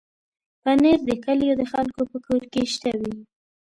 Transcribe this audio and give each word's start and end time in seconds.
پنېر 0.61 0.99
د 1.09 1.11
کلیو 1.25 1.53
د 1.59 1.63
خلکو 1.71 2.01
په 2.11 2.17
کور 2.25 2.43
کې 2.51 2.61
شته 2.73 2.91
وي. 2.99 3.15